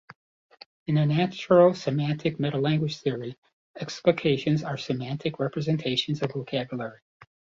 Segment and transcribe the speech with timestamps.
[0.87, 3.37] In the Natural Semantic Metalanguage Theory,
[3.79, 7.01] explications are semantic representations of vocabulary.